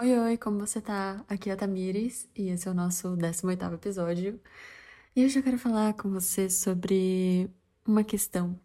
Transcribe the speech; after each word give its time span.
Oi, 0.00 0.16
oi, 0.16 0.36
como 0.38 0.60
você 0.60 0.80
tá? 0.80 1.24
Aqui 1.28 1.50
é 1.50 1.52
a 1.52 1.56
Tamires 1.56 2.28
e 2.36 2.50
esse 2.50 2.68
é 2.68 2.70
o 2.70 2.74
nosso 2.74 3.16
18º 3.16 3.74
episódio. 3.74 4.40
E 5.16 5.24
hoje 5.24 5.38
eu 5.38 5.42
quero 5.42 5.58
falar 5.58 5.94
com 5.94 6.08
você 6.08 6.48
sobre 6.48 7.50
uma 7.84 8.04
questão 8.04 8.58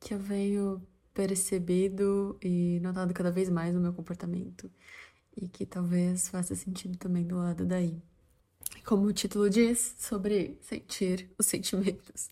que 0.00 0.12
eu 0.14 0.18
venho 0.18 0.82
percebido 1.14 2.36
e 2.42 2.80
notado 2.82 3.14
cada 3.14 3.30
vez 3.30 3.48
mais 3.48 3.72
no 3.72 3.80
meu 3.80 3.92
comportamento 3.92 4.68
e 5.36 5.48
que 5.48 5.64
talvez 5.64 6.28
faça 6.28 6.56
sentido 6.56 6.98
também 6.98 7.24
do 7.24 7.36
lado 7.36 7.64
daí. 7.64 7.96
Como 8.84 9.06
o 9.06 9.12
título 9.12 9.48
diz, 9.48 9.94
sobre 9.96 10.58
sentir 10.60 11.30
os 11.38 11.46
sentimentos. 11.46 12.30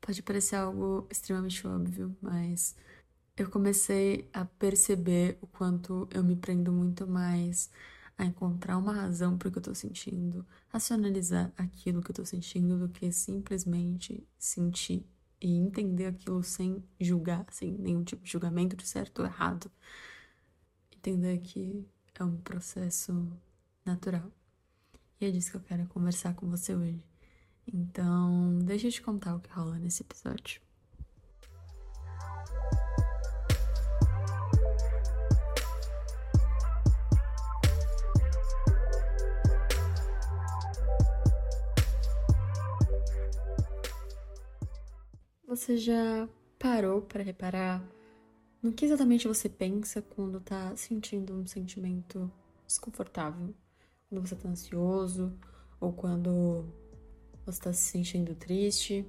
Pode 0.00 0.22
parecer 0.22 0.56
algo 0.56 1.08
extremamente 1.10 1.66
óbvio, 1.66 2.16
mas 2.22 2.76
eu 3.40 3.48
comecei 3.48 4.28
a 4.34 4.44
perceber 4.44 5.38
o 5.40 5.46
quanto 5.46 6.06
eu 6.12 6.22
me 6.22 6.36
prendo 6.36 6.70
muito 6.70 7.06
mais 7.06 7.70
a 8.18 8.24
encontrar 8.26 8.76
uma 8.76 8.92
razão 8.92 9.38
para 9.38 9.48
o 9.48 9.50
que 9.50 9.56
eu 9.56 9.62
tô 9.62 9.74
sentindo, 9.74 10.46
racionalizar 10.68 11.50
aquilo 11.56 12.02
que 12.02 12.10
eu 12.10 12.14
tô 12.14 12.24
sentindo 12.26 12.78
do 12.78 12.90
que 12.90 13.10
simplesmente 13.10 14.22
sentir 14.38 15.06
e 15.40 15.56
entender 15.56 16.04
aquilo 16.04 16.42
sem 16.42 16.84
julgar, 17.00 17.46
sem 17.50 17.72
nenhum 17.78 18.04
tipo 18.04 18.22
de 18.22 18.30
julgamento 18.30 18.76
de 18.76 18.86
certo 18.86 19.20
ou 19.20 19.24
errado. 19.24 19.70
Entender 20.94 21.38
que 21.38 21.88
é 22.14 22.22
um 22.22 22.36
processo 22.36 23.26
natural. 23.86 24.30
E 25.18 25.24
é 25.24 25.30
disso 25.30 25.52
que 25.52 25.56
eu 25.56 25.62
quero 25.62 25.86
conversar 25.86 26.34
com 26.34 26.46
você 26.46 26.74
hoje. 26.74 27.02
Então, 27.66 28.58
deixa 28.58 28.88
eu 28.88 28.92
te 28.92 29.00
contar 29.00 29.34
o 29.34 29.40
que 29.40 29.50
rola 29.50 29.78
nesse 29.78 30.02
episódio. 30.02 30.60
Você 45.50 45.76
já 45.76 46.28
parou 46.60 47.02
para 47.02 47.24
reparar 47.24 47.84
no 48.62 48.72
que 48.72 48.84
exatamente 48.84 49.26
você 49.26 49.48
pensa 49.48 50.00
quando 50.00 50.38
tá 50.38 50.76
sentindo 50.76 51.34
um 51.34 51.44
sentimento 51.44 52.30
desconfortável? 52.64 53.52
Quando 54.08 54.28
você 54.28 54.36
tá 54.36 54.48
ansioso 54.48 55.36
ou 55.80 55.92
quando 55.92 56.64
você 57.44 57.62
tá 57.62 57.72
se 57.72 57.82
sentindo 57.82 58.32
triste? 58.36 59.04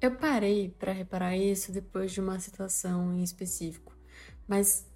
Eu 0.00 0.14
parei 0.14 0.68
para 0.78 0.92
reparar 0.92 1.36
isso 1.36 1.72
depois 1.72 2.12
de 2.12 2.20
uma 2.20 2.38
situação 2.38 3.12
em 3.12 3.24
específico, 3.24 3.92
mas 4.46 4.86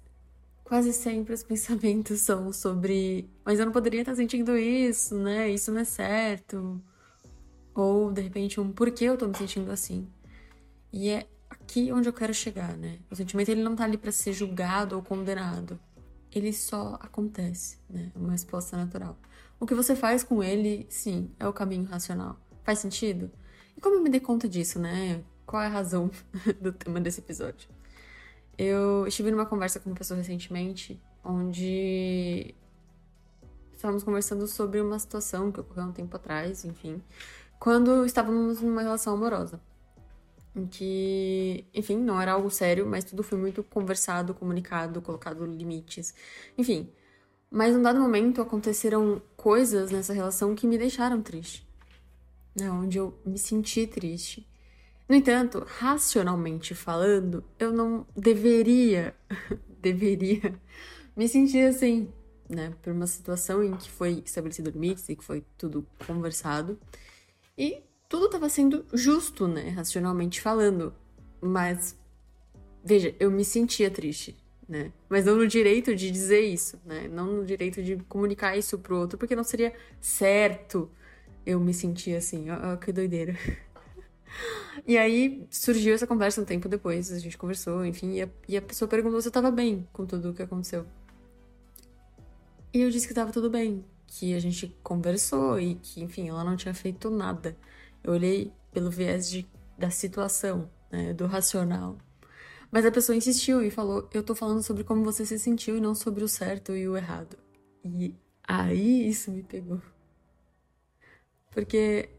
quase 0.63 0.93
sempre 0.93 1.33
os 1.33 1.43
pensamentos 1.43 2.21
são 2.21 2.53
sobre, 2.53 3.29
mas 3.43 3.59
eu 3.59 3.65
não 3.65 3.73
poderia 3.73 3.99
estar 3.99 4.15
sentindo 4.15 4.57
isso, 4.57 5.13
né? 5.17 5.49
Isso 5.49 5.73
não 5.73 5.81
é 5.81 5.83
certo. 5.83 6.81
Ou 7.73 8.13
de 8.13 8.21
repente 8.21 8.61
um 8.61 8.71
por 8.71 8.89
que 8.91 9.03
eu 9.03 9.17
tô 9.17 9.27
me 9.27 9.35
sentindo 9.37 9.69
assim? 9.69 10.07
E 10.95 11.09
é 11.09 11.27
aqui 11.49 11.91
onde 11.91 12.07
eu 12.07 12.13
quero 12.13 12.33
chegar, 12.33 12.77
né? 12.77 12.99
O 13.11 13.15
sentimento 13.17 13.49
ele 13.49 13.61
não 13.61 13.75
tá 13.75 13.83
ali 13.83 13.97
para 13.97 14.13
ser 14.13 14.31
julgado 14.31 14.95
ou 14.95 15.03
condenado. 15.03 15.77
Ele 16.31 16.53
só 16.53 16.97
acontece, 17.01 17.79
né? 17.89 18.13
É 18.15 18.17
uma 18.17 18.31
resposta 18.31 18.77
natural. 18.77 19.17
O 19.59 19.65
que 19.65 19.75
você 19.75 19.93
faz 19.93 20.23
com 20.23 20.41
ele, 20.41 20.87
sim, 20.89 21.29
é 21.37 21.45
o 21.45 21.51
caminho 21.51 21.83
racional. 21.83 22.39
Faz 22.63 22.79
sentido? 22.79 23.29
E 23.75 23.81
como 23.81 23.95
eu 23.95 24.01
me 24.01 24.09
dei 24.09 24.21
conta 24.21 24.47
disso, 24.47 24.79
né? 24.79 25.21
Qual 25.45 25.61
é 25.61 25.65
a 25.65 25.69
razão 25.69 26.09
do 26.61 26.71
tema 26.71 27.01
desse 27.01 27.19
episódio? 27.19 27.67
Eu 28.57 29.05
estive 29.05 29.31
numa 29.31 29.45
conversa 29.45 29.81
com 29.81 29.89
uma 29.89 29.97
pessoa 29.97 30.17
recentemente, 30.17 30.97
onde 31.25 32.55
estávamos 33.73 34.01
conversando 34.01 34.47
sobre 34.47 34.79
uma 34.79 34.97
situação 34.97 35.51
que 35.51 35.59
ocorreu 35.59 35.83
um 35.87 35.91
tempo 35.91 36.15
atrás, 36.15 36.63
enfim, 36.63 37.03
quando 37.59 38.05
estávamos 38.05 38.61
numa 38.61 38.81
relação 38.81 39.13
amorosa 39.13 39.59
em 40.55 40.65
que, 40.65 41.65
enfim, 41.73 41.97
não 41.97 42.19
era 42.21 42.31
algo 42.31 42.49
sério, 42.49 42.85
mas 42.87 43.03
tudo 43.03 43.21
foi 43.23 43.37
muito 43.37 43.63
conversado, 43.63 44.33
comunicado, 44.33 45.01
colocado 45.01 45.45
limites, 45.45 46.13
enfim. 46.57 46.89
Mas 47.51 47.75
num 47.75 47.81
dado 47.81 47.99
momento 47.99 48.41
aconteceram 48.41 49.21
coisas 49.35 49.91
nessa 49.91 50.13
relação 50.13 50.55
que 50.55 50.65
me 50.65 50.77
deixaram 50.77 51.21
triste, 51.21 51.67
né? 52.55 52.69
Onde 52.71 52.97
eu 52.97 53.17
me 53.25 53.37
senti 53.37 53.85
triste. 53.85 54.47
No 55.07 55.15
entanto, 55.15 55.63
racionalmente 55.65 56.73
falando, 56.73 57.43
eu 57.59 57.71
não 57.71 58.07
deveria, 58.15 59.15
deveria 59.79 60.59
me 61.15 61.27
sentir 61.27 61.67
assim, 61.67 62.11
né? 62.49 62.73
Por 62.81 62.91
uma 62.93 63.07
situação 63.07 63.63
em 63.63 63.75
que 63.75 63.89
foi 63.89 64.23
estabelecido 64.25 64.71
limites 64.71 65.07
e 65.09 65.15
que 65.15 65.23
foi 65.23 65.43
tudo 65.57 65.85
conversado. 66.07 66.79
E 67.57 67.83
tudo 68.09 68.25
estava 68.25 68.49
sendo 68.49 68.85
justo, 68.93 69.47
né, 69.47 69.69
racionalmente 69.69 70.41
falando. 70.41 70.93
Mas 71.41 71.97
veja, 72.83 73.15
eu 73.19 73.31
me 73.31 73.43
sentia 73.43 73.89
triste, 73.89 74.37
né? 74.67 74.91
Mas 75.09 75.25
não 75.25 75.35
no 75.35 75.47
direito 75.47 75.95
de 75.95 76.11
dizer 76.11 76.41
isso, 76.41 76.79
né? 76.85 77.07
Não 77.07 77.25
no 77.25 77.45
direito 77.45 77.83
de 77.83 77.97
comunicar 78.07 78.55
isso 78.57 78.77
pro 78.77 78.97
outro, 78.97 79.17
porque 79.17 79.35
não 79.35 79.43
seria 79.43 79.73
certo 79.99 80.89
eu 81.45 81.59
me 81.59 81.73
sentir 81.73 82.15
assim. 82.15 82.49
Ó, 82.49 82.73
ó 82.73 82.77
que 82.77 82.91
doideira. 82.91 83.35
E 84.85 84.97
aí 84.97 85.47
surgiu 85.49 85.95
essa 85.95 86.05
conversa 86.05 86.41
um 86.41 86.45
tempo 86.45 86.67
depois, 86.67 87.09
a 87.09 87.19
gente 87.19 87.37
conversou, 87.37 87.85
enfim, 87.85 88.15
e 88.15 88.21
a, 88.21 88.29
e 88.49 88.57
a 88.57 88.61
pessoa 88.61 88.87
perguntou 88.89 89.21
se 89.21 89.29
eu 89.29 89.31
tava 89.31 89.49
bem 89.49 89.87
com 89.93 90.05
tudo 90.05 90.31
o 90.31 90.33
que 90.33 90.43
aconteceu. 90.43 90.85
E 92.73 92.81
eu 92.81 92.89
disse 92.89 93.07
que 93.07 93.13
tava 93.13 93.31
tudo 93.31 93.49
bem, 93.49 93.85
que 94.05 94.33
a 94.33 94.39
gente 94.39 94.75
conversou 94.83 95.57
e 95.57 95.75
que, 95.75 96.03
enfim, 96.03 96.27
ela 96.27 96.43
não 96.43 96.57
tinha 96.57 96.73
feito 96.73 97.09
nada. 97.09 97.55
Eu 98.05 98.13
olhei 98.13 98.53
pelo 98.71 98.91
viés 98.91 99.27
de, 99.27 99.47
da 99.79 99.89
situação, 99.89 100.69
né, 100.91 101.11
do 101.11 101.25
racional. 101.25 101.97
Mas 102.69 102.85
a 102.85 102.91
pessoa 102.91 103.15
insistiu 103.15 103.63
e 103.63 103.71
falou: 103.71 104.07
Eu 104.13 104.21
tô 104.21 104.35
falando 104.35 104.61
sobre 104.61 104.83
como 104.83 105.03
você 105.03 105.25
se 105.25 105.39
sentiu 105.39 105.75
e 105.75 105.81
não 105.81 105.95
sobre 105.95 106.23
o 106.23 106.27
certo 106.27 106.75
e 106.75 106.87
o 106.87 106.95
errado. 106.95 107.35
E 107.83 108.13
aí 108.47 109.09
isso 109.09 109.31
me 109.31 109.41
pegou. 109.41 109.81
Porque 111.49 112.09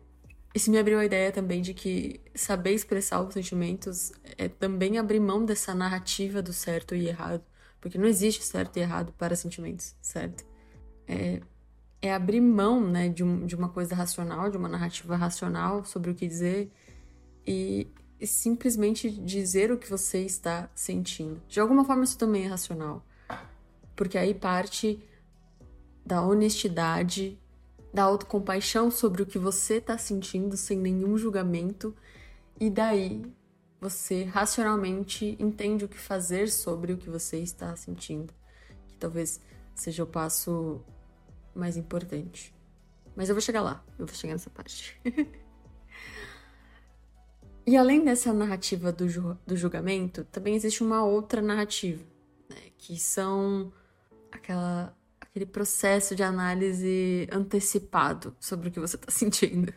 isso 0.53 0.73
me 0.73 0.79
abriu 0.79 0.99
a 0.99 1.05
ideia 1.05 1.31
também 1.31 1.63
de 1.63 1.73
que 1.73 2.21
saber 2.35 2.73
expressar 2.73 3.23
os 3.23 3.33
sentimentos 3.33 4.11
é 4.37 4.49
também 4.49 4.99
abrir 4.99 5.21
mão 5.21 5.45
dessa 5.45 5.73
narrativa 5.73 6.43
do 6.43 6.53
certo 6.53 6.97
e 6.97 7.07
errado. 7.07 7.45
Porque 7.81 7.97
não 7.97 8.07
existe 8.07 8.43
certo 8.43 8.77
e 8.77 8.81
errado 8.81 9.13
para 9.13 9.37
sentimentos, 9.37 9.95
certo? 10.03 10.45
É, 11.07 11.41
é 12.01 12.13
abrir 12.13 12.41
mão 12.41 12.81
né, 12.81 13.09
de, 13.09 13.25
um, 13.25 13.47
de 13.47 13.55
uma 13.55 13.69
coisa 13.69 13.95
racional, 13.95 14.51
de 14.51 14.57
uma 14.57 14.69
narrativa 14.69 15.17
racional 15.17 15.85
sobre 15.85 16.11
o 16.11 16.15
que 16.15 16.27
dizer 16.27 16.71
e, 17.47 17.89
e 18.21 18.27
simplesmente 18.27 19.11
dizer 19.11 19.71
o 19.73 19.79
que 19.79 19.89
você 19.89 20.21
está 20.21 20.71
sentindo. 20.75 21.41
De 21.49 21.61
alguma 21.61 21.85
forma, 21.85 22.05
isso 22.05 22.19
também 22.19 22.45
é 22.45 22.49
racional, 22.49 23.05
porque 23.95 24.19
aí 24.19 24.35
parte 24.35 25.03
da 26.05 26.23
honestidade, 26.23 27.39
da 27.93 28.05
autocompaixão 28.05 28.91
sobre 28.91 29.23
o 29.23 29.27
que 29.27 29.39
você 29.39 29.77
está 29.77 29.99
sentindo 29.99 30.57
sem 30.57 30.79
nenhum 30.79 31.17
julgamento, 31.17 31.95
e 32.61 32.71
daí 32.71 33.23
você 33.81 34.25
racionalmente 34.25 35.37
entende 35.39 35.85
o 35.85 35.89
que 35.89 35.99
fazer 35.99 36.49
sobre 36.49 36.93
o 36.93 36.97
que 36.97 37.11
você 37.11 37.39
está 37.39 37.75
sentindo. 37.77 38.33
Que 38.89 38.97
talvez 38.97 39.41
seja 39.75 40.05
o 40.05 40.07
passo 40.07 40.81
mais 41.57 41.77
importante. 41.77 42.55
Mas 43.15 43.29
eu 43.29 43.35
vou 43.35 43.41
chegar 43.41 43.63
lá, 43.63 43.85
eu 43.99 44.07
vou 44.07 44.15
chegar 44.15 44.35
nessa 44.35 44.51
parte. 44.51 45.01
e 47.67 47.77
além 47.77 48.05
dessa 48.05 48.33
narrativa 48.33 48.93
do, 48.93 49.09
ju 49.09 49.37
do 49.47 49.57
julgamento, 49.57 50.25
também 50.25 50.55
existe 50.55 50.83
uma 50.83 51.05
outra 51.05 51.41
narrativa, 51.41 52.05
né, 52.51 52.57
que 52.77 52.99
são 52.99 53.73
aquela, 54.31 54.95
aquele 55.19 55.47
processo 55.47 56.15
de 56.15 56.23
análise 56.23 57.27
antecipado 57.33 58.37
sobre 58.39 58.69
o 58.69 58.73
que 58.73 58.81
você 58.81 58.97
está 58.97 59.11
sentindo. 59.13 59.73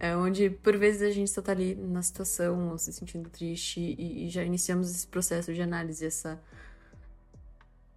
É 0.00 0.16
onde, 0.16 0.48
por 0.48 0.76
vezes, 0.78 1.02
a 1.02 1.10
gente 1.10 1.28
só 1.28 1.42
tá 1.42 1.52
ali 1.52 1.74
na 1.74 2.02
situação, 2.02 2.70
ou 2.70 2.78
se 2.78 2.92
sentindo 2.92 3.28
triste, 3.28 3.80
e, 3.80 4.26
e 4.26 4.30
já 4.30 4.44
iniciamos 4.44 4.90
esse 4.90 5.06
processo 5.06 5.52
de 5.52 5.60
análise, 5.60 6.06
essa 6.06 6.40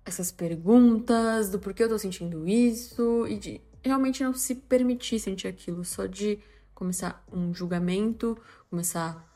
essas 0.06 0.32
perguntas 0.32 1.50
do 1.50 1.60
porquê 1.60 1.84
eu 1.84 1.90
tô 1.90 1.98
sentindo 1.98 2.48
isso 2.48 3.28
e 3.28 3.38
de 3.38 3.62
realmente 3.84 4.24
não 4.24 4.34
se 4.34 4.56
permitir 4.56 5.20
sentir 5.20 5.48
aquilo, 5.48 5.84
só 5.84 6.06
de 6.06 6.40
começar 6.74 7.24
um 7.32 7.54
julgamento, 7.54 8.38
começar 8.70 9.28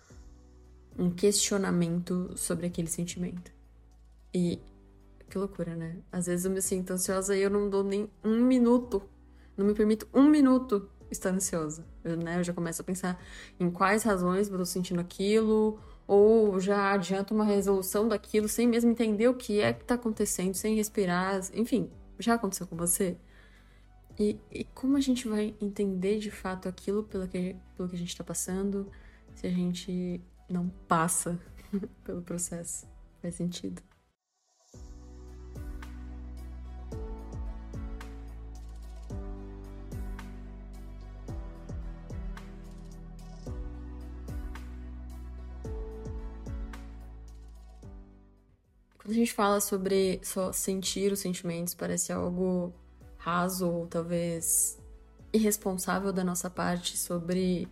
um 0.98 1.10
questionamento 1.10 2.32
sobre 2.36 2.66
aquele 2.66 2.88
sentimento. 2.88 3.52
E 4.34 4.60
que 5.30 5.38
loucura, 5.38 5.76
né? 5.76 5.98
Às 6.12 6.28
vezes 6.28 6.46
eu 6.46 6.52
me 6.52 6.62
sinto 6.62 6.92
ansiosa 6.92 7.36
e 7.36 7.42
eu 7.42 7.50
não 7.50 7.70
dou 7.70 7.84
nem 7.84 8.10
um 8.24 8.44
minuto, 8.46 9.04
não 9.58 9.66
me 9.66 9.74
permito 9.74 10.08
um 10.14 10.24
minuto 10.24 10.90
estar 11.10 11.32
ansiosa, 11.32 11.86
eu, 12.04 12.18
né? 12.18 12.40
Eu 12.40 12.44
já 12.44 12.54
começo 12.54 12.82
a 12.82 12.86
pensar 12.86 13.22
em 13.60 13.70
quais 13.70 14.04
razões 14.04 14.50
eu 14.50 14.58
tô 14.58 14.66
sentindo 14.66 15.00
aquilo, 15.02 15.80
ou 16.08 16.60
já 16.60 16.92
adianta 16.94 17.34
uma 17.34 17.46
resolução 17.46 18.08
daquilo 18.08 18.48
sem 18.48 18.68
mesmo 18.68 18.92
entender 18.92 19.28
o 19.28 19.34
que 19.34 19.60
é 19.60 19.74
que 19.74 19.82
está 19.82 19.96
acontecendo, 19.96 20.54
sem 20.54 20.76
respirar, 20.76 21.42
enfim, 21.54 21.90
Já 22.20 22.36
aconteceu 22.36 22.68
com 22.68 22.76
você? 22.78 23.18
E, 24.18 24.40
e 24.50 24.64
como 24.64 24.96
a 24.96 25.02
gente 25.02 25.28
vai 25.28 25.54
entender 25.60 26.20
de 26.20 26.32
fato 26.32 26.70
aquilo 26.70 27.04
pelo 27.04 27.28
que, 27.28 27.56
pelo 27.76 27.90
que 27.90 27.96
a 27.96 27.98
gente 28.00 28.10
está 28.10 28.24
passando 28.24 28.90
se 29.34 29.46
a 29.46 29.50
gente 29.50 30.22
não 30.50 30.70
passa 30.88 31.38
pelo 32.06 32.22
processo? 32.22 32.88
Faz 33.22 33.36
sentido? 33.36 33.82
A 49.16 49.18
gente 49.18 49.34
fala 49.34 49.62
sobre 49.62 50.20
só 50.24 50.52
sentir 50.52 51.12
os 51.12 51.20
sentimentos, 51.20 51.74
parece 51.74 52.12
algo 52.12 52.74
raso 53.18 53.68
ou 53.68 53.88
talvez 53.88 54.78
irresponsável 55.32 56.12
da 56.12 56.24
nossa 56.24 56.50
parte 56.50 56.98
sobre 56.98 57.68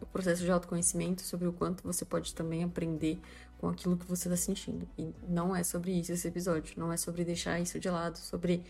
o 0.00 0.06
processo 0.06 0.42
de 0.44 0.50
autoconhecimento, 0.50 1.22
sobre 1.22 1.48
o 1.48 1.52
quanto 1.52 1.82
você 1.82 2.04
pode 2.04 2.34
também 2.34 2.62
aprender 2.62 3.20
com 3.58 3.68
aquilo 3.68 3.96
que 3.96 4.06
você 4.06 4.28
está 4.28 4.36
sentindo. 4.36 4.88
E 4.96 5.12
não 5.28 5.54
é 5.54 5.64
sobre 5.64 5.92
isso 5.92 6.12
esse 6.12 6.28
episódio, 6.28 6.74
não 6.76 6.92
é 6.92 6.96
sobre 6.96 7.24
deixar 7.24 7.58
isso 7.60 7.80
de 7.80 7.90
lado, 7.90 8.16
sobre 8.16 8.64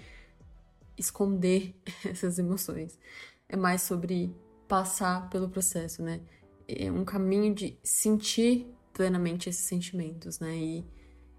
esconder 0.97 1.75
essas 2.05 2.38
emoções. 2.38 2.99
É 3.47 3.56
mais 3.56 3.82
sobre 3.82 4.35
passar 4.67 5.29
pelo 5.29 5.49
processo, 5.49 6.03
né? 6.03 6.20
É 6.67 6.91
um 6.91 7.05
caminho 7.05 7.55
de 7.55 7.79
sentir 7.82 8.67
plenamente 8.93 9.49
esses 9.49 9.65
sentimentos, 9.65 10.38
né? 10.41 10.56
E, 10.56 10.97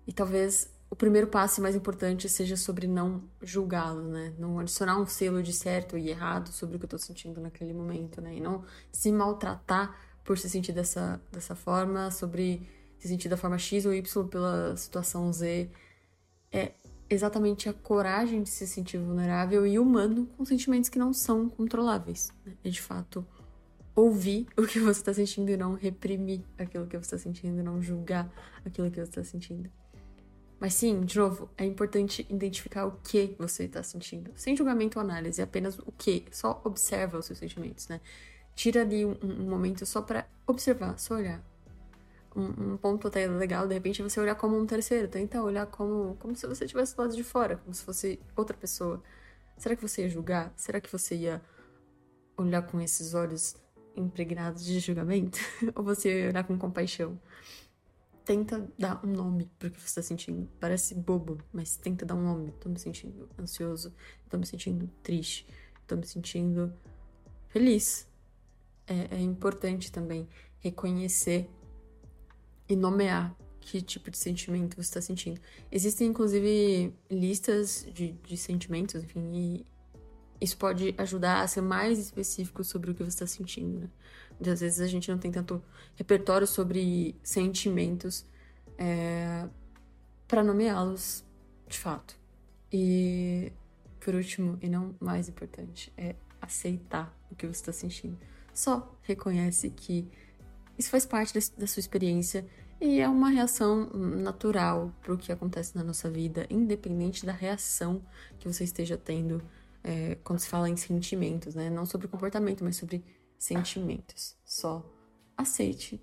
e 0.09 0.11
talvez 0.11 0.67
o 0.89 0.95
primeiro 0.95 1.27
passo 1.27 1.61
mais 1.61 1.75
importante 1.75 2.27
seja 2.27 2.57
sobre 2.57 2.87
não 2.87 3.21
julgá-lo, 3.43 4.01
né? 4.01 4.33
Não 4.39 4.57
adicionar 4.57 4.99
um 4.99 5.05
selo 5.05 5.43
de 5.43 5.53
certo 5.53 5.95
e 5.99 6.09
errado 6.09 6.49
sobre 6.49 6.75
o 6.75 6.79
que 6.79 6.85
eu 6.85 6.89
tô 6.89 6.97
sentindo 6.97 7.39
naquele 7.39 7.73
momento, 7.73 8.19
né? 8.19 8.35
E 8.35 8.39
não 8.39 8.63
se 8.91 9.11
maltratar 9.11 9.95
por 10.25 10.35
se 10.35 10.49
sentir 10.49 10.71
dessa, 10.71 11.21
dessa 11.31 11.53
forma, 11.53 12.09
sobre 12.09 12.67
se 12.97 13.07
sentir 13.07 13.29
da 13.29 13.37
forma 13.37 13.59
X 13.59 13.85
ou 13.85 13.93
Y 13.93 14.27
pela 14.27 14.75
situação 14.75 15.31
Z. 15.31 15.69
É 16.51 16.71
exatamente 17.07 17.69
a 17.69 17.73
coragem 17.73 18.41
de 18.41 18.49
se 18.49 18.65
sentir 18.65 18.97
vulnerável 18.97 19.67
e 19.67 19.77
humano 19.77 20.27
com 20.35 20.43
sentimentos 20.43 20.89
que 20.89 20.97
não 20.97 21.13
são 21.13 21.47
controláveis. 21.47 22.33
Né? 22.43 22.53
É 22.63 22.69
de 22.69 22.81
fato 22.81 23.23
ouvir 23.95 24.47
o 24.57 24.65
que 24.65 24.79
você 24.79 25.01
está 25.01 25.13
sentindo 25.13 25.51
e 25.51 25.57
não 25.57 25.75
reprimir 25.75 26.41
aquilo 26.57 26.87
que 26.87 26.97
você 26.97 27.13
está 27.13 27.17
sentindo, 27.19 27.61
não 27.61 27.79
julgar 27.79 28.27
aquilo 28.65 28.89
que 28.89 28.95
você 28.95 29.03
está 29.03 29.23
sentindo. 29.23 29.69
Mas 30.59 30.73
sim, 30.73 31.01
de 31.01 31.17
novo, 31.17 31.49
é 31.57 31.65
importante 31.65 32.27
identificar 32.29 32.85
o 32.85 32.99
que 33.01 33.33
você 33.39 33.63
está 33.63 33.81
sentindo. 33.81 34.31
Sem 34.35 34.57
julgamento 34.57 34.99
ou 34.99 35.05
análise, 35.05 35.41
apenas 35.41 35.79
o 35.79 35.91
que. 35.97 36.25
Só 36.31 36.61
observa 36.65 37.17
os 37.17 37.25
seus 37.25 37.39
sentimentos, 37.39 37.87
né? 37.87 38.01
Tira 38.55 38.81
ali 38.81 39.05
um, 39.05 39.17
um 39.23 39.49
momento 39.49 39.85
só 39.85 40.01
para 40.01 40.27
observar, 40.45 40.99
só 40.99 41.15
olhar. 41.15 41.41
Um, 42.35 42.73
um, 42.73 42.77
ponto 42.77 43.07
até 43.07 43.25
legal, 43.25 43.67
de 43.67 43.73
repente, 43.73 44.01
é 44.01 44.03
você 44.03 44.19
olhar 44.19 44.35
como 44.35 44.57
um 44.57 44.65
terceiro. 44.65 45.07
Tenta 45.07 45.41
olhar 45.41 45.65
como, 45.67 46.17
como 46.19 46.35
se 46.35 46.45
você 46.45 46.65
estivesse 46.65 46.93
do 46.93 47.01
lado 47.03 47.15
de 47.15 47.23
fora, 47.23 47.57
como 47.57 47.73
se 47.73 47.81
fosse 47.81 48.19
outra 48.35 48.55
pessoa. 48.57 49.01
Será 49.57 49.77
que 49.77 49.81
você 49.81 50.01
ia 50.03 50.09
julgar? 50.09 50.51
Será 50.57 50.81
que 50.81 50.91
você 50.91 51.15
ia 51.15 51.41
olhar 52.37 52.61
com 52.63 52.81
esses 52.81 53.13
olhos 53.13 53.55
impregnados 53.95 54.65
de 54.65 54.77
julgamento? 54.79 55.39
ou 55.73 55.83
você 55.83 56.23
ia 56.23 56.29
olhar 56.29 56.43
com 56.43 56.57
compaixão? 56.57 57.17
Tenta 58.29 58.71
dar 58.77 59.03
um 59.03 59.11
nome 59.11 59.49
pro 59.57 59.71
que 59.71 59.81
você 59.81 59.95
tá 59.95 60.03
sentindo. 60.03 60.47
Parece 60.59 60.93
bobo, 60.93 61.39
mas 61.51 61.75
tenta 61.75 62.05
dar 62.05 62.13
um 62.13 62.21
nome. 62.21 62.51
Tô 62.59 62.69
me 62.69 62.77
sentindo 62.77 63.27
ansioso, 63.39 63.91
tô 64.29 64.37
me 64.37 64.45
sentindo 64.45 64.87
triste, 65.01 65.47
tô 65.87 65.95
me 65.95 66.05
sentindo 66.05 66.71
feliz. 67.47 68.07
É, 68.85 69.15
é 69.15 69.19
importante 69.19 69.91
também 69.91 70.29
reconhecer 70.59 71.49
e 72.67 72.75
nomear 72.75 73.35
que 73.61 73.81
tipo 73.81 74.11
de 74.11 74.17
sentimento 74.19 74.75
você 74.75 74.81
está 74.81 75.01
sentindo. 75.01 75.41
Existem, 75.71 76.09
inclusive, 76.09 76.93
listas 77.09 77.87
de, 77.91 78.11
de 78.11 78.37
sentimentos, 78.37 79.03
enfim, 79.03 79.31
e 79.33 79.65
isso 80.41 80.57
pode 80.57 80.95
ajudar 80.97 81.41
a 81.41 81.47
ser 81.47 81.61
mais 81.61 81.99
específico 81.99 82.63
sobre 82.63 82.91
o 82.91 82.95
que 82.95 83.03
você 83.03 83.09
está 83.09 83.27
sentindo, 83.27 83.79
né? 83.79 83.89
Muitas 84.39 84.61
vezes 84.61 84.79
a 84.79 84.87
gente 84.87 85.11
não 85.11 85.17
tem 85.17 85.31
tanto 85.31 85.61
repertório 85.95 86.47
sobre 86.47 87.15
sentimentos 87.21 88.25
é, 88.77 89.47
para 90.27 90.43
nomeá-los 90.43 91.25
de 91.67 91.77
fato. 91.77 92.17
E, 92.71 93.51
por 93.99 94.15
último, 94.15 94.57
e 94.61 94.69
não 94.69 94.95
mais 94.99 95.27
importante, 95.27 95.91
é 95.97 96.15
aceitar 96.41 97.13
o 97.29 97.35
que 97.35 97.45
você 97.45 97.59
está 97.59 97.73
sentindo. 97.73 98.17
Só 98.53 98.95
reconhece 99.01 99.69
que 99.69 100.07
isso 100.77 100.89
faz 100.89 101.05
parte 101.05 101.33
da 101.57 101.67
sua 101.67 101.81
experiência 101.81 102.47
e 102.79 103.01
é 103.01 103.09
uma 103.09 103.29
reação 103.29 103.89
natural 103.93 104.93
para 105.01 105.13
o 105.13 105.17
que 105.17 105.33
acontece 105.33 105.75
na 105.75 105.83
nossa 105.83 106.09
vida, 106.09 106.47
independente 106.49 107.25
da 107.25 107.33
reação 107.33 108.01
que 108.39 108.47
você 108.47 108.63
esteja 108.63 108.95
tendo 108.95 109.43
é, 109.83 110.15
quando 110.23 110.39
se 110.39 110.47
fala 110.47 110.69
em 110.69 110.77
sentimentos, 110.77 111.55
né? 111.55 111.69
Não 111.69 111.85
sobre 111.85 112.07
comportamento, 112.07 112.63
mas 112.63 112.75
sobre 112.75 113.03
sentimentos. 113.37 114.35
Só 114.43 114.85
aceite 115.37 116.01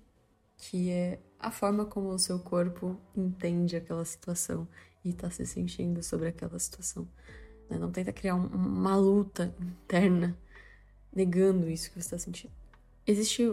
que 0.57 0.89
é 0.89 1.19
a 1.39 1.51
forma 1.51 1.85
como 1.85 2.09
o 2.09 2.19
seu 2.19 2.39
corpo 2.39 2.99
entende 3.15 3.75
aquela 3.75 4.03
situação 4.03 4.67
e 5.05 5.09
está 5.09 5.29
se 5.29 5.45
sentindo 5.45 6.01
sobre 6.01 6.29
aquela 6.29 6.57
situação. 6.57 7.07
Né? 7.69 7.77
Não 7.77 7.91
tenta 7.91 8.11
criar 8.11 8.35
um, 8.35 8.47
uma 8.47 8.95
luta 8.95 9.53
interna 9.59 10.37
negando 11.13 11.69
isso 11.69 11.89
que 11.89 12.01
você 12.01 12.15
está 12.15 12.17
sentindo. 12.17 12.53
Existe 13.05 13.43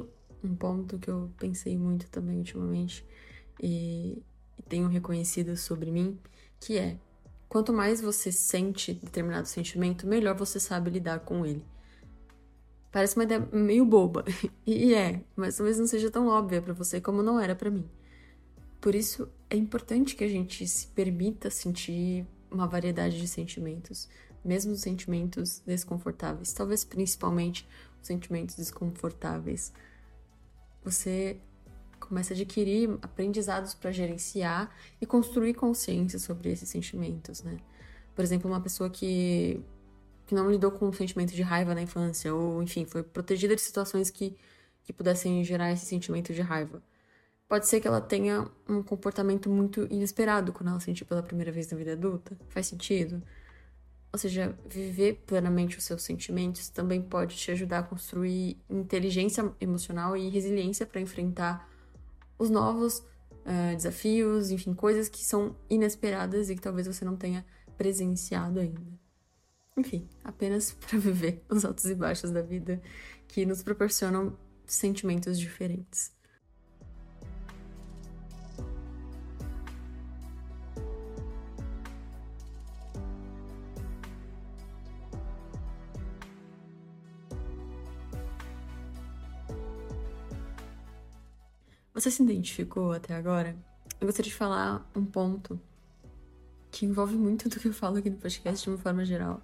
um 0.42 0.54
ponto 0.56 0.98
que 0.98 1.08
eu 1.08 1.30
pensei 1.38 1.76
muito 1.76 2.10
também 2.10 2.38
ultimamente 2.38 3.04
e, 3.62 4.22
e 4.58 4.62
tenho 4.62 4.88
reconhecido 4.88 5.56
sobre 5.56 5.90
mim, 5.90 6.18
que 6.58 6.78
é 6.78 6.98
quanto 7.54 7.72
mais 7.72 8.00
você 8.00 8.32
sente 8.32 8.92
determinado 8.92 9.46
sentimento, 9.46 10.08
melhor 10.08 10.34
você 10.34 10.58
sabe 10.58 10.90
lidar 10.90 11.20
com 11.20 11.46
ele. 11.46 11.64
Parece 12.90 13.14
uma 13.14 13.22
ideia 13.22 13.48
meio 13.52 13.84
boba, 13.84 14.24
e 14.66 14.92
é, 14.92 15.20
mas 15.36 15.56
talvez 15.56 15.78
não 15.78 15.86
seja 15.86 16.10
tão 16.10 16.26
óbvia 16.26 16.60
para 16.60 16.72
você 16.72 17.00
como 17.00 17.22
não 17.22 17.38
era 17.38 17.54
para 17.54 17.70
mim. 17.70 17.88
Por 18.80 18.92
isso 18.92 19.28
é 19.48 19.56
importante 19.56 20.16
que 20.16 20.24
a 20.24 20.28
gente 20.28 20.66
se 20.66 20.88
permita 20.88 21.48
sentir 21.48 22.26
uma 22.50 22.66
variedade 22.66 23.20
de 23.20 23.28
sentimentos, 23.28 24.08
mesmo 24.44 24.72
os 24.72 24.80
sentimentos 24.80 25.62
desconfortáveis, 25.64 26.52
talvez 26.52 26.84
principalmente 26.84 27.68
os 28.00 28.08
sentimentos 28.08 28.56
desconfortáveis. 28.56 29.72
Você 30.82 31.38
começa 32.06 32.32
a 32.32 32.36
adquirir 32.36 32.90
aprendizados 33.02 33.74
para 33.74 33.90
gerenciar 33.90 34.70
e 35.00 35.06
construir 35.06 35.54
consciência 35.54 36.18
sobre 36.18 36.50
esses 36.50 36.68
sentimentos, 36.68 37.42
né? 37.42 37.58
Por 38.14 38.22
exemplo, 38.22 38.50
uma 38.50 38.60
pessoa 38.60 38.88
que 38.88 39.60
que 40.26 40.34
não 40.34 40.50
lidou 40.50 40.70
com 40.70 40.88
um 40.88 40.92
sentimento 40.92 41.34
de 41.34 41.42
raiva 41.42 41.74
na 41.74 41.82
infância, 41.82 42.34
ou 42.34 42.62
enfim, 42.62 42.86
foi 42.86 43.02
protegida 43.02 43.54
de 43.54 43.60
situações 43.60 44.10
que, 44.10 44.36
que 44.82 44.92
pudessem 44.92 45.44
gerar 45.44 45.72
esse 45.72 45.84
sentimento 45.84 46.32
de 46.32 46.40
raiva. 46.40 46.82
Pode 47.46 47.68
ser 47.68 47.80
que 47.80 47.86
ela 47.86 48.00
tenha 48.00 48.48
um 48.68 48.82
comportamento 48.82 49.50
muito 49.50 49.86
inesperado 49.90 50.52
quando 50.52 50.70
ela 50.70 50.80
sentiu 50.80 51.06
pela 51.06 51.22
primeira 51.22 51.52
vez 51.52 51.70
na 51.70 51.76
vida 51.76 51.92
adulta. 51.92 52.36
Faz 52.48 52.66
sentido? 52.66 53.22
Ou 54.12 54.18
seja, 54.18 54.56
viver 54.66 55.22
plenamente 55.26 55.76
os 55.76 55.84
seus 55.84 56.02
sentimentos 56.02 56.68
também 56.68 57.02
pode 57.02 57.36
te 57.36 57.50
ajudar 57.50 57.80
a 57.80 57.82
construir 57.82 58.56
inteligência 58.70 59.52
emocional 59.60 60.16
e 60.16 60.28
resiliência 60.28 60.86
para 60.86 61.00
enfrentar 61.00 61.68
os 62.38 62.50
novos 62.50 62.98
uh, 62.98 63.74
desafios, 63.76 64.50
enfim, 64.50 64.74
coisas 64.74 65.08
que 65.08 65.24
são 65.24 65.56
inesperadas 65.68 66.50
e 66.50 66.54
que 66.54 66.62
talvez 66.62 66.86
você 66.86 67.04
não 67.04 67.16
tenha 67.16 67.44
presenciado 67.76 68.60
ainda. 68.60 68.82
Enfim, 69.76 70.08
apenas 70.22 70.72
para 70.88 70.98
viver 70.98 71.44
os 71.48 71.64
altos 71.64 71.84
e 71.86 71.94
baixos 71.94 72.30
da 72.30 72.42
vida 72.42 72.80
que 73.28 73.44
nos 73.44 73.62
proporcionam 73.62 74.36
sentimentos 74.66 75.38
diferentes. 75.38 76.12
Você 92.04 92.10
se 92.10 92.22
identificou 92.22 92.92
até 92.92 93.14
agora? 93.14 93.56
Eu 93.98 94.06
gostaria 94.06 94.30
de 94.30 94.36
falar 94.36 94.86
um 94.94 95.06
ponto 95.06 95.58
que 96.70 96.84
envolve 96.84 97.16
muito 97.16 97.48
do 97.48 97.58
que 97.58 97.66
eu 97.66 97.72
falo 97.72 97.96
aqui 97.96 98.10
no 98.10 98.18
podcast 98.18 98.62
de 98.62 98.68
uma 98.68 98.76
forma 98.76 99.06
geral. 99.06 99.40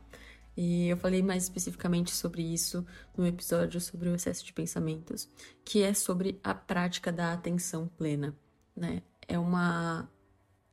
E 0.55 0.89
eu 0.89 0.97
falei 0.99 1.23
mais 1.23 1.45
especificamente 1.45 2.11
sobre 2.11 2.43
isso 2.43 2.85
no 3.17 3.27
episódio 3.27 3.81
sobre 3.81 4.11
o 4.11 4.15
excesso 4.15 4.45
de 4.45 4.53
pensamentos, 4.53 5.27
que 5.65 5.83
é 5.83 5.95
sobre 5.95 6.39
a 6.45 6.53
prática 6.53 7.11
da 7.11 7.33
atenção 7.33 7.89
plena, 7.97 8.37
né? 8.77 9.03
É 9.27 9.39
uma 9.39 10.07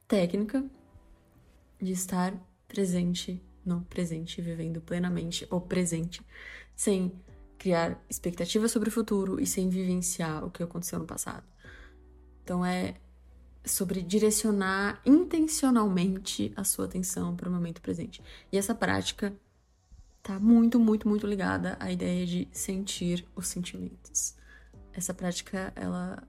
técnica 0.10 0.70
de 1.82 1.94
estar 1.94 2.34
presente 2.68 3.42
no 3.66 3.80
presente, 3.84 4.42
vivendo 4.42 4.82
plenamente 4.82 5.48
o 5.50 5.62
presente, 5.62 6.22
sem 6.76 7.14
criar 7.58 7.98
expectativas 8.10 8.74
sobre 8.74 8.90
o 8.90 8.92
futuro 8.92 9.40
e 9.40 9.48
sem 9.48 9.70
vivenciar 9.70 10.44
o 10.44 10.52
que 10.52 10.62
aconteceu 10.62 11.00
no 11.00 11.06
passado. 11.06 11.46
Então 12.48 12.66
é 12.66 12.96
sobre 13.66 14.02
direcionar 14.02 15.02
intencionalmente 15.06 16.54
a 16.56 16.64
sua 16.64 16.86
atenção 16.86 17.36
para 17.36 17.50
o 17.50 17.52
momento 17.52 17.82
presente. 17.82 18.24
E 18.50 18.58
essa 18.58 18.74
prática 18.74 19.36
tá 20.24 20.40
muito, 20.40 20.80
muito, 20.80 21.10
muito 21.10 21.28
ligada 21.28 21.76
à 21.78 21.92
ideia 21.92 22.26
de 22.26 22.48
sentir 22.54 23.28
os 23.36 23.48
sentimentos. 23.48 24.34
Essa 24.94 25.14
prática 25.14 25.74
ela 25.76 26.26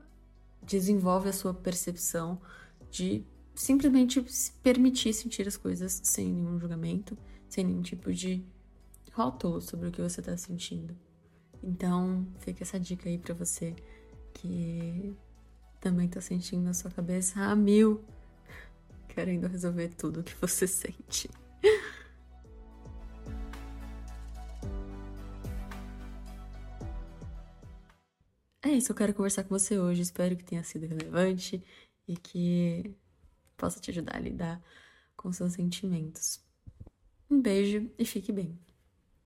desenvolve 0.60 1.28
a 1.28 1.32
sua 1.32 1.54
percepção 1.54 2.40
de 2.90 3.24
simplesmente 3.54 4.20
se 4.28 4.50
permitir 4.54 5.12
sentir 5.12 5.46
as 5.46 5.56
coisas 5.56 6.00
sem 6.02 6.26
nenhum 6.26 6.58
julgamento, 6.58 7.16
sem 7.48 7.62
nenhum 7.62 7.82
tipo 7.82 8.12
de 8.12 8.44
rótulo 9.12 9.60
sobre 9.60 9.88
o 9.88 9.92
que 9.92 10.02
você 10.02 10.18
está 10.18 10.36
sentindo. 10.36 10.96
Então, 11.62 12.26
fica 12.40 12.64
essa 12.64 12.80
dica 12.80 13.08
aí 13.08 13.18
para 13.18 13.34
você 13.34 13.76
que 14.34 15.16
também 15.80 16.08
tá 16.08 16.20
sentindo 16.20 16.68
a 16.68 16.74
sua 16.74 16.90
cabeça 16.90 17.40
a 17.40 17.54
mil, 17.56 18.04
querendo 19.08 19.46
resolver 19.46 19.88
tudo 19.88 20.20
o 20.20 20.24
que 20.24 20.34
você 20.36 20.66
sente. 20.66 21.28
É 28.62 28.70
isso, 28.70 28.92
eu 28.92 28.96
quero 28.96 29.14
conversar 29.14 29.44
com 29.44 29.50
você 29.50 29.78
hoje. 29.78 30.02
Espero 30.02 30.36
que 30.36 30.44
tenha 30.44 30.62
sido 30.62 30.86
relevante 30.86 31.64
e 32.06 32.16
que 32.16 32.94
possa 33.56 33.80
te 33.80 33.90
ajudar 33.90 34.16
a 34.16 34.20
lidar 34.20 34.62
com 35.16 35.32
seus 35.32 35.54
sentimentos. 35.54 36.40
Um 37.30 37.40
beijo 37.40 37.90
e 37.98 38.04
fique 38.04 38.32
bem. 38.32 38.58